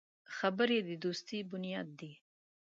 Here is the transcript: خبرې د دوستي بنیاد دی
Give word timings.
خبرې 0.37 0.77
د 0.87 0.89
دوستي 1.03 1.39
بنیاد 1.51 1.87
دی 1.99 2.13